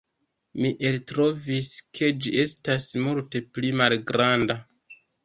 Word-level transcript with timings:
Mi 0.61 0.69
eltrovis, 0.91 1.69
ke 1.99 2.09
ĝi 2.23 2.33
estas 2.45 2.87
multe 3.09 3.43
pli 3.59 3.71
malgranda. 3.83 4.57